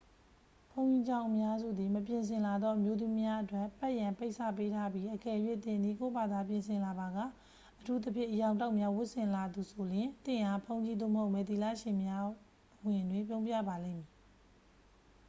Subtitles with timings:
[0.73, 7.17] ဘုန်းကြီးကျောင်းအများစုသည် မပြင်ဆင်လာသော အမျိုးသမီးများအတွက် ပတ်ရန် ပိတ်စ ပေးထားပြီး အကယ်၍ သင်သည် ကိုယ့်ဘာသာပြင်ဆင်လာပါက
[7.79, 12.27] အထူးသဖြင့် အရောင်တောက်များဝတ်ဆင်လာသူဆိုလျှင် သင့်အား ဘုန်းကြီးသို့မဟုတ် မယ်သီလရှင်များ
[12.77, 14.11] အဝင်တွင် ပြုံးပြပါလိမ့်မည်